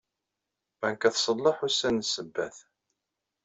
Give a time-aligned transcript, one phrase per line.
[0.79, 2.57] Banka tṣelleḥ ussan n Sebbat.